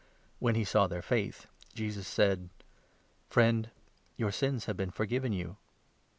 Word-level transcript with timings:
When 0.39 0.55
he 0.55 0.63
saw 0.63 0.87
their 0.87 1.03
faith, 1.03 1.45
Jesus 1.75 2.07
said: 2.07 2.49
20" 2.49 2.49
Friend, 3.29 3.69
your 4.17 4.31
sins 4.31 4.65
have 4.65 4.75
been 4.75 4.89
forgiven 4.89 5.31
you." 5.31 5.57